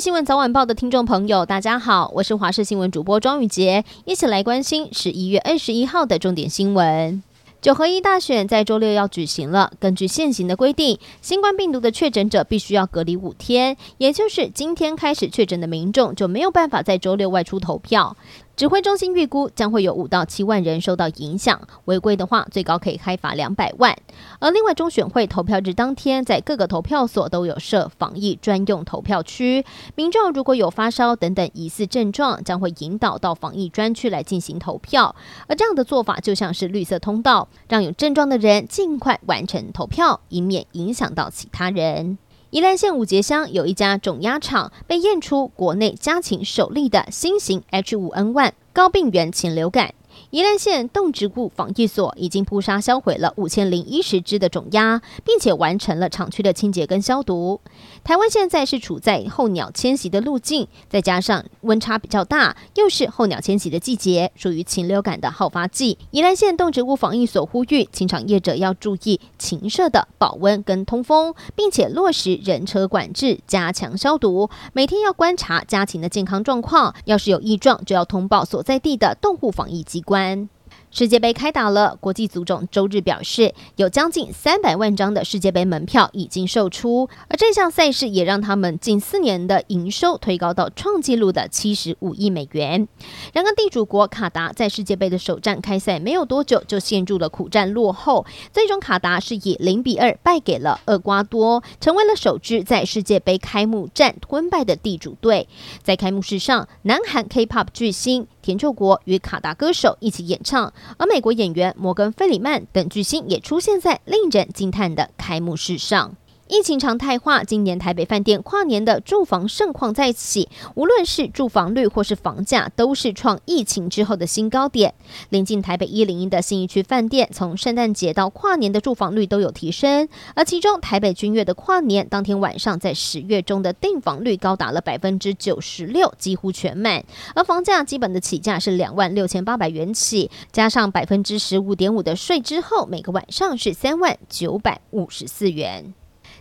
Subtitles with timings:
[0.00, 7.20] 新闻早晚报的听众朋友，大家好，我是华视新闻主播庄宇杰，一起来关心十一月二十一号的重点新闻。
[7.60, 9.72] 九合一大选在周六要举行了。
[9.80, 18.16] 根据现行的规定，新冠病毒的确诊者必须要隔离五天，也就是今天开始确诊的民众就没有办法在周六外出投票。
[18.58, 23.96] 指挥中心预估将会有五到七万人受到影响，违规的话最高可以开罚两百万。
[24.40, 29.64] 而另外，中选会投票日当天，在各个投票所都有设防疫专用投票区，
[29.94, 35.14] 民众如果有发烧等等疑似症状，将会引导到防疫专区来进行投票。
[35.46, 42.18] 而这样的做法就像是绿色通道，让有症状的人尽快完成投票，以免影响到其他人。
[42.50, 49.92] 宜兰县五节乡有一家种鸭场被验出国内家禽首例的新型 H5N1 高病原禽流感。
[50.30, 57.60] 宜兰县动植物防疫所已经扑杀销毁了五千零一十只的种鸭，并且完成了厂区的清洁跟消毒。
[58.04, 65.98] 台湾现在是处在候鸟迁徙的路径，再加上温差比较大，又是候鸟迁徙的季节，属于禽流感的好发季。
[66.10, 74.50] 宜兰县动植物防疫所呼吁禽场业者要注意禽舍的保温跟通风，并且落实人车管制，加强消毒。
[74.72, 80.48] 每天要观察家禽的健康状况，要是有异状，就要通报所在地的动物防疫机关。
[80.90, 92.88] 世界杯开打了，国际足总周日表示，有将近三百万张的世界杯门票已经售出，而这项赛事也让他们近四年的营收推高到创纪录的七十五亿美元。
[93.34, 105.46] 然而，地主国卡达在世界杯的首战开赛没有多久就陷入了苦战落后，最终卡达是以零比二败给了厄瓜多，成为了首支在世界杯开幕战吞败的地主队。
[105.82, 110.72] 在开幕式上，南韩 K-pop 巨星田柾国与卡达歌手一起演唱。
[110.96, 116.16] 而美国演员摩根·费里曼等巨星也出现在令人惊叹的开幕式上。
[116.48, 124.94] 疫情常态化，今年台北饭店跨年的住房盛况再起，无论是住房率或是房价，都是创疫情之后的新高点。
[125.28, 137.04] 临近台北一零一的新义区饭店，从圣诞节到跨年的住房率都有提升，而其中台北君悦的跨年当天晚上，在十月中的订房率高达了百分之九十六，几乎全满。
[137.34, 145.92] 而房价基本的起价是两万六千八百元起，加上百分之十五点五的税之后，每个晚上是三万九百五十四元。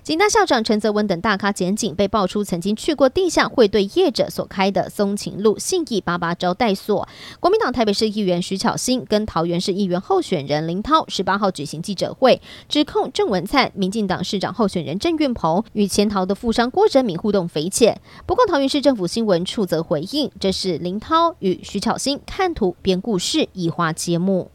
[0.07, 7.06] 警大校长陈泽文等大咖检警被爆出曾经去过地下会对业者所开的松勤路信义八八招待所。
[7.41, 18.00] 国民党台北市议员徐巧芯跟桃园市议员候选人林涛十八号举行记者会，指控郑文灿、民进党市长候选人郑运鹏与潜逃的富商郭哲敏互动匪浅。
[18.25, 24.51] 不过桃园市政府新闻处则回应，这是林涛与徐巧芯看图编故事，移花接木。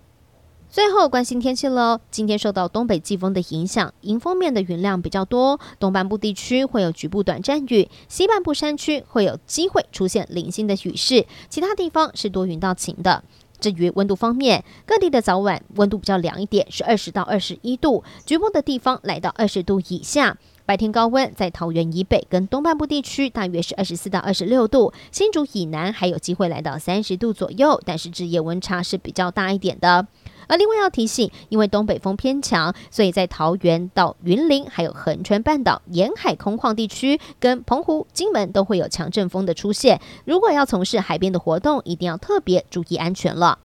[0.72, 13.22] 最后关心天气喽，今天受到东北季风的影响，迎风面的云量比较多，东半部地区会有局部短暂雨，西半部山区会有机会出现零星的雨势，其他地方是多云到晴的。
[13.60, 20.38] 至于温度方面，各地的早晚温度比较凉一点，是二十到二十一度，局部的地方来到二十度以下。
[20.64, 30.06] 白天高温在桃园以北跟东半部地区大约是二十四到二十六度，新竹以南还有机会来到三十度左右，但是日夜温差是比较大一点的。
[30.48, 40.00] 而另外要提醒，因为东北风偏强，所以在桃园到云林，还有横川半岛沿海空旷地区，跟澎湖、金门都会有强阵风的出现。
[40.24, 43.58] 如果要从事海边的活动，一定要特别注意安全了。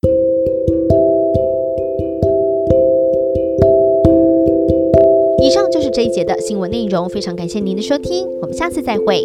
[5.43, 9.23] 以上就是这一节的新闻内容，非常感谢您的收听，我们下次再会。